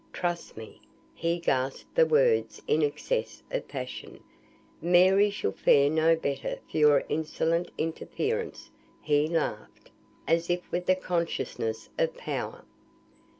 Trust 0.13 0.57
me," 0.57 0.81
he 1.13 1.37
gasped 1.37 1.93
the 1.93 2.07
words 2.07 2.59
in 2.67 2.81
excess 2.81 3.43
of 3.51 3.67
passion, 3.67 4.23
"Mary 4.81 5.29
shall 5.29 5.51
fare 5.51 5.91
no 5.91 6.15
better 6.15 6.57
for 6.67 6.77
your 6.79 7.03
insolent 7.07 7.69
interference." 7.77 8.71
He 9.03 9.27
laughed, 9.27 9.91
as 10.27 10.49
if 10.49 10.61
with 10.71 10.87
the 10.87 10.95
consciousness 10.95 11.89
of 11.99 12.17
power. 12.17 12.65